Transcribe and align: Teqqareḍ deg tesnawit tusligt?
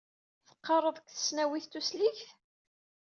Teqqareḍ 0.47 0.95
deg 0.97 1.07
tesnawit 1.09 1.65
tusligt? 1.71 2.21